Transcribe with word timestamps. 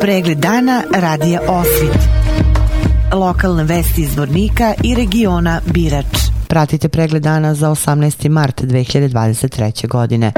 Pregled 0.00 0.38
dana 0.38 0.82
radija 0.94 1.40
Osvit. 1.48 2.08
Lokalne 3.12 3.64
vesti 3.64 4.02
iz 4.02 4.16
Vornika 4.16 4.74
i 4.84 4.94
regiona 4.94 5.60
Birač. 5.66 6.06
Pratite 6.48 6.88
pregled 6.88 7.22
dana 7.22 7.54
za 7.54 7.70
18. 7.70 8.28
mart 8.28 8.62
2023. 8.62 9.88
godine. 9.88 10.32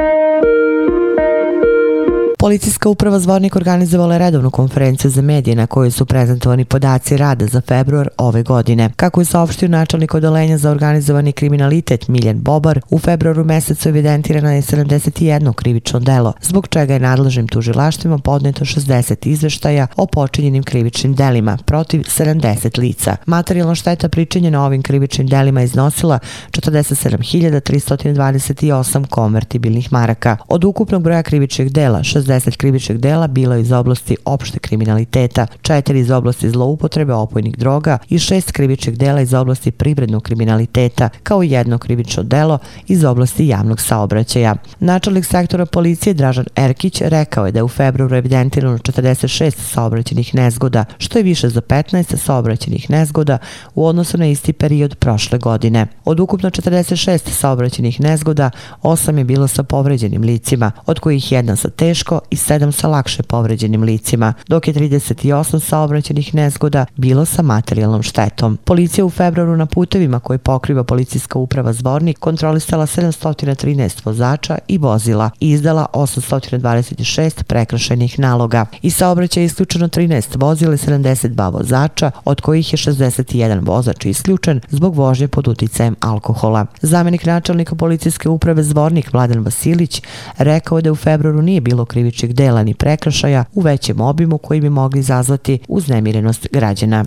Policijska 2.40 2.88
uprava 2.88 3.18
Zvornik 3.18 3.56
organizovala 3.56 4.14
je 4.14 4.18
redovnu 4.18 4.50
konferenciju 4.50 5.10
za 5.10 5.22
medije 5.22 5.56
na 5.56 5.66
kojoj 5.66 5.90
su 5.90 6.06
prezentovani 6.06 6.64
podaci 6.64 7.16
rada 7.16 7.46
za 7.46 7.60
februar 7.60 8.08
ove 8.18 8.42
godine. 8.42 8.90
Kako 8.96 9.20
je 9.20 9.24
saopštio 9.24 9.68
načelnik 9.68 10.14
odolenja 10.14 10.58
za 10.58 10.70
organizovani 10.70 11.32
kriminalitet 11.32 12.08
Miljen 12.08 12.40
Bobar, 12.40 12.80
u 12.90 12.98
februaru 12.98 13.44
mesecu 13.44 13.88
evidentirana 13.88 14.52
je 14.52 14.62
71 14.62 15.54
krivično 15.54 16.00
delo, 16.00 16.32
zbog 16.42 16.68
čega 16.68 16.94
je 16.94 17.00
nadležnim 17.00 17.48
tužilaštvima 17.48 18.18
podneto 18.18 18.64
60 18.64 19.28
izveštaja 19.28 19.86
o 19.96 20.06
počinjenim 20.06 20.62
krivičnim 20.62 21.14
delima 21.14 21.58
protiv 21.66 22.00
70 22.00 22.78
lica. 22.78 23.16
Materijalna 23.26 23.74
šteta 23.74 24.08
pričinjena 24.08 24.64
ovim 24.64 24.82
krivičnim 24.82 25.26
delima 25.26 25.62
iznosila 25.62 26.18
47.328 26.50 29.06
konvertibilnih 29.06 29.92
maraka. 29.92 30.36
Od 30.48 30.64
ukupnog 30.64 31.02
broja 31.02 31.22
krivičnih 31.22 31.72
dela, 31.72 31.98
60 31.98 32.29
krivičnih 32.56 32.98
dela 32.98 33.26
bilo 33.26 33.56
iz 33.56 33.72
oblasti 33.72 34.16
opšte 34.24 34.58
kriminaliteta, 34.58 35.46
4 35.62 35.94
iz 35.94 36.10
oblasti 36.10 36.50
zloupotrebe 36.50 37.14
opojnih 37.14 37.58
droga 37.58 37.98
i 38.08 38.18
6 38.18 38.52
krivičnih 38.52 38.98
dela 38.98 39.20
iz 39.20 39.34
oblasti 39.34 39.70
privrednog 39.70 40.22
kriminaliteta, 40.22 41.08
kao 41.22 41.42
jedno 41.42 41.78
krivično 41.78 42.22
delo 42.22 42.58
iz 42.88 43.04
oblasti 43.04 43.46
javnog 43.46 43.80
saobraćaja. 43.80 44.54
Načelnik 44.80 45.24
sektora 45.24 45.66
policije 45.66 46.14
Dražan 46.14 46.46
Erkić 46.56 47.00
rekao 47.00 47.46
je 47.46 47.52
da 47.52 47.58
je 47.58 47.62
u 47.62 47.68
februaru 47.68 48.16
evidentirano 48.16 48.78
46 48.78 49.50
saobraćenih 49.50 50.34
nezgoda, 50.34 50.84
što 50.98 51.18
je 51.18 51.22
više 51.22 51.48
za 51.48 51.60
15 51.60 52.16
saobraćenih 52.16 52.90
nezgoda 52.90 53.38
u 53.74 53.86
odnosu 53.86 54.18
na 54.18 54.26
isti 54.26 54.52
period 54.52 54.94
prošle 54.94 55.38
godine. 55.38 55.86
Od 56.04 56.20
ukupno 56.20 56.50
46 56.50 57.30
saobraćenih 57.30 58.00
nezgoda, 58.00 58.50
8 58.82 59.18
je 59.18 59.24
bilo 59.24 59.48
sa 59.48 59.62
povređenim 59.62 60.22
licima, 60.22 60.72
od 60.86 60.98
kojih 60.98 61.32
jedna 61.32 61.56
sa 61.56 61.70
teško 61.70 62.19
i 62.30 62.36
7 62.36 62.72
sa 62.72 62.88
lakše 62.88 63.22
povređenim 63.22 63.82
licima, 63.82 64.34
dok 64.48 64.68
je 64.68 64.74
38 64.74 65.60
saobraćenih 65.60 66.34
nezgoda 66.34 66.86
bilo 66.96 67.24
sa 67.24 67.42
materijalnom 67.42 68.02
štetom. 68.02 68.58
Policija 68.64 69.04
u 69.04 69.10
februaru 69.10 69.56
na 69.56 69.66
putevima 69.66 70.20
koje 70.20 70.38
pokriva 70.38 70.84
policijska 70.84 71.38
uprava 71.38 71.72
Zvornik 71.72 72.18
kontrolisala 72.18 72.86
713 72.86 74.06
vozača 74.06 74.58
i 74.68 74.78
vozila 74.78 75.30
i 75.40 75.50
izdala 75.50 75.86
826 75.92 77.42
prekrašenih 77.42 78.18
naloga. 78.18 78.66
I 78.82 78.90
saobraćaj 78.90 79.42
je 79.42 79.44
isključeno 79.44 79.88
13 79.88 80.40
vozila 80.40 80.74
i 80.74 80.76
72 80.76 81.52
vozača, 81.52 82.10
od 82.24 82.40
kojih 82.40 82.72
je 82.72 82.76
61 82.76 83.66
vozač 83.66 84.06
isključen 84.06 84.60
zbog 84.68 84.94
vožnje 84.94 85.28
pod 85.28 85.48
uticajem 85.48 85.96
alkohola. 86.00 86.66
Zamenik 86.82 87.26
načelnika 87.26 87.74
policijske 87.74 88.28
uprave 88.28 88.62
Zvornik 88.62 89.12
Vladan 89.12 89.44
Vasilić 89.44 90.02
rekao 90.38 90.78
je 90.78 90.82
da 90.82 90.92
u 90.92 90.96
februaru 90.96 91.42
nije 91.42 91.60
bilo 91.60 91.84
krivično 91.84 92.09
krivičnih 92.10 92.34
dela 92.34 92.62
ni 92.62 92.74
prekršaja 92.74 93.44
u 93.54 93.60
većem 93.60 94.00
obimu 94.00 94.38
koji 94.38 94.60
bi 94.60 94.70
mogli 94.70 95.00
izazvati 95.00 95.58
uznemirenost 95.68 96.46
građana. 96.52 97.04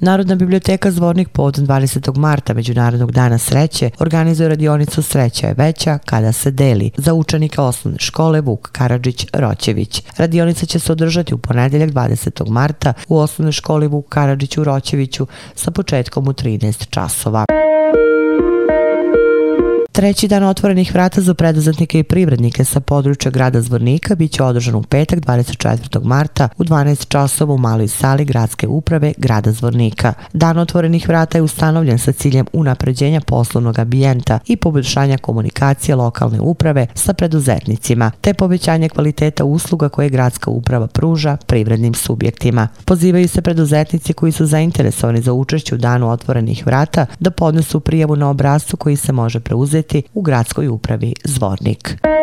Narodna 0.00 0.34
biblioteka 0.34 0.90
Zvornik 0.90 1.28
povodom 1.28 1.66
20. 1.66 2.16
marta 2.16 2.54
Međunarodnog 2.54 3.12
dana 3.12 3.38
sreće 3.38 3.90
organizuje 3.98 4.48
radionicu 4.48 5.02
Sreća 5.02 5.46
je 5.46 5.54
veća 5.54 5.98
kada 5.98 6.32
se 6.32 6.50
deli 6.50 6.90
za 6.96 7.14
učenike 7.14 7.60
osnovne 7.60 7.98
škole 7.98 8.40
Vuk 8.40 8.68
Karadžić 8.72 9.26
Roćević. 9.32 10.02
Radionica 10.16 10.66
će 10.66 10.78
se 10.78 10.92
održati 10.92 11.34
u 11.34 11.38
ponedeljak 11.38 11.90
20. 11.90 12.50
marta 12.50 12.92
u 13.08 13.18
osnovnoj 13.18 13.52
školi 13.52 13.86
Vuk 13.86 14.08
Karadžić 14.08 14.58
u 14.58 14.64
Roćeviću 14.64 15.26
sa 15.54 15.70
početkom 15.70 16.28
u 16.28 16.32
13 16.32 16.90
časova. 16.90 17.44
Treći 19.98 20.28
dan 20.28 20.44
otvorenih 20.44 20.94
vrata 20.94 21.20
za 21.20 21.34
preduzetnike 21.34 21.98
i 21.98 22.02
privrednike 22.02 22.64
sa 22.64 22.80
područja 22.80 23.30
grada 23.30 23.62
Zvornika 23.62 24.14
biće 24.14 24.42
održan 24.42 24.74
u 24.74 24.82
petak 24.82 25.18
24. 25.18 26.04
marta 26.04 26.48
u 26.58 26.64
12 26.64 27.08
časova 27.08 27.54
u 27.54 27.58
maloj 27.58 27.88
sali 27.88 28.24
gradske 28.24 28.68
uprave 28.68 29.12
grada 29.16 29.52
Zvornika. 29.52 30.12
Dan 30.32 30.58
otvorenih 30.58 31.08
vrata 31.08 31.38
je 31.38 31.42
ustanovljen 31.42 31.98
sa 31.98 32.12
ciljem 32.12 32.46
unapređenja 32.52 33.20
poslovnog 33.20 33.78
ambijenta 33.78 34.38
i 34.46 34.56
poboljšanja 34.56 35.18
komunikacije 35.18 35.94
lokalne 35.94 36.40
uprave 36.40 36.86
sa 36.94 37.12
preduzetnicima, 37.14 38.10
te 38.20 38.34
povećanje 38.34 38.88
kvaliteta 38.88 39.44
usluga 39.44 39.88
koje 39.88 40.08
gradska 40.08 40.50
uprava 40.50 40.86
pruža 40.86 41.36
privrednim 41.46 41.94
subjektima. 41.94 42.68
Pozivaju 42.84 43.28
se 43.28 43.42
preduzetnici 43.42 44.12
koji 44.12 44.32
su 44.32 44.46
zainteresovani 44.46 45.22
za 45.22 45.32
učešće 45.32 45.74
u 45.74 45.78
danu 45.78 46.10
otvorenih 46.10 46.66
vrata 46.66 47.06
da 47.18 47.30
podnesu 47.30 47.80
prijavu 47.80 48.16
na 48.16 48.30
obrazcu 48.30 48.76
koji 48.76 48.96
se 48.96 49.12
može 49.12 49.40
preuzeti 49.40 49.87
raditi 49.88 50.08
u 50.14 50.22
gradskoj 50.22 50.68
upravi 50.68 51.14
Zvornik. 51.24 52.17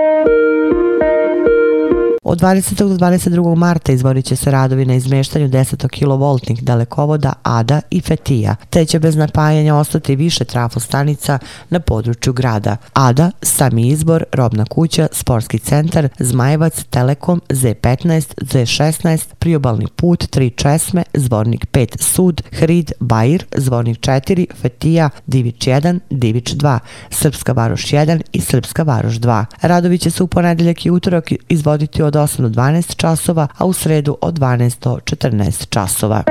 Od 2.27 2.41
20. 2.41 2.75
do 2.75 2.95
22. 2.95 3.55
marta 3.55 3.91
izvodit 3.91 4.25
će 4.25 4.35
se 4.35 4.51
radovi 4.51 4.85
na 4.85 4.95
izmeštanju 4.95 5.49
10 5.49 5.87
kV 5.87 6.65
dalekovoda 6.65 7.33
ADA 7.43 7.81
i 7.91 8.01
Fetija, 8.01 8.55
te 8.69 8.85
će 8.85 8.99
bez 8.99 9.15
napajanja 9.15 9.75
ostati 9.75 10.15
više 10.15 10.45
trafostanica 10.45 11.39
na 11.69 11.79
području 11.79 12.33
grada. 12.33 12.77
ADA, 12.93 13.31
sami 13.41 13.87
izbor, 13.87 14.23
robna 14.33 14.65
kuća, 14.65 15.07
sportski 15.11 15.59
centar, 15.59 16.09
Zmajevac, 16.19 16.83
Telekom, 16.83 17.41
Z15, 17.49 18.35
Z16, 18.41 19.25
priobalni 19.39 19.87
put, 19.95 20.23
3 20.23 20.55
česme, 20.55 21.03
zvornik 21.13 21.65
5 21.71 22.01
sud, 22.01 22.41
Hrid, 22.51 22.91
Bajir, 22.99 23.45
zvornik 23.57 23.99
4, 23.99 24.45
Fetija, 24.61 25.09
Divić 25.25 25.67
1, 25.67 25.99
Divić 26.09 26.53
2, 26.53 26.79
Srpska 27.09 27.51
varoš 27.51 27.85
1 27.85 28.21
i 28.33 28.41
Srpska 28.41 28.83
varoš 28.83 29.15
2. 29.15 29.45
Radovi 29.61 29.97
će 29.97 30.11
se 30.11 30.23
u 30.23 30.27
ponedeljak 30.27 30.85
i 30.85 30.91
utorak 30.91 31.31
izvoditi 31.49 32.03
od 32.03 32.14
8 32.19 32.41
do 32.41 32.49
12 32.49 32.95
časova, 32.95 33.47
a 33.57 33.65
u 33.65 33.73
sredu 33.73 34.17
od 34.21 34.39
12 34.39 34.83
do 34.83 34.99
14 35.05 35.69
časova. 35.69 36.23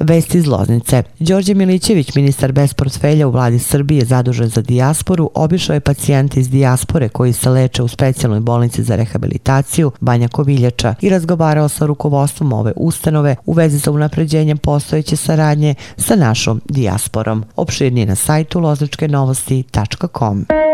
Vesti 0.00 0.38
iz 0.38 0.46
Loznice. 0.46 1.02
Đorđe 1.18 1.54
Milićević, 1.54 2.14
ministar 2.14 2.52
bez 2.52 2.74
portfelja 2.74 3.28
u 3.28 3.30
vladi 3.30 3.58
Srbije 3.58 4.04
zadužen 4.04 4.48
za 4.48 4.62
dijasporu, 4.62 5.30
obišao 5.34 5.74
je 5.74 5.80
pacijente 5.80 6.40
iz 6.40 6.50
dijaspore 6.50 7.08
koji 7.08 7.32
se 7.32 7.50
leče 7.50 7.82
u 7.82 7.88
specijalnoj 7.88 8.40
bolnici 8.40 8.82
za 8.82 8.96
rehabilitaciju 8.96 9.92
Banja 10.00 10.28
Koviljača 10.28 10.94
i 11.00 11.08
razgovarao 11.08 11.68
sa 11.68 11.86
rukovodstvom 11.86 12.52
ove 12.52 12.72
ustanove 12.76 13.36
u 13.46 13.52
vezi 13.52 13.80
sa 13.80 13.90
unapređenjem 13.90 14.58
postojeće 14.58 15.16
saradnje 15.16 15.74
sa 15.96 16.16
našom 16.16 16.60
dijasporom. 16.64 17.44
Opširnije 17.56 18.06
na 18.06 18.14
sajtu 18.14 18.60
lozničkenovosti.com. 18.60 20.65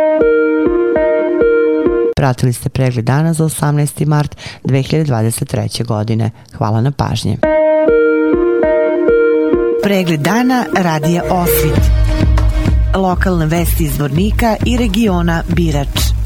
Pratili 2.22 2.52
ste 2.52 2.68
pregled 2.68 3.04
dana 3.04 3.32
za 3.32 3.44
18. 3.44 4.06
mart 4.06 4.36
2023. 4.64 5.86
godine. 5.86 6.30
Hvala 6.56 6.80
na 6.80 6.92
pažnje. 6.92 7.36
Pregled 9.82 10.20
dana 10.20 10.64
radija 10.76 11.22
Osvit. 11.30 11.80
Lokalne 12.94 13.46
vesti 13.46 13.84
iz 13.84 13.98
Vornika 13.98 14.56
i 14.66 14.76
regiona 14.76 15.42
Birač. 15.48 16.21